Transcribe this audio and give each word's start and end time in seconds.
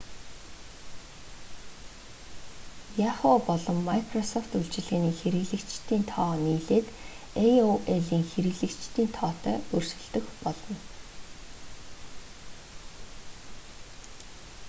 yahoo! 2.99 3.35
болон 3.49 3.77
microsoft 3.89 4.51
үйлчилгээний 4.59 5.15
хэрэглэгчдийн 5.19 6.03
тоо 6.13 6.31
нийлээд 6.45 6.87
aol-ийн 7.45 8.23
хэрэглэгчдийн 8.31 9.09
тоотой 9.17 9.57
өрсөлдөх 9.75 10.25
болно 10.43 10.75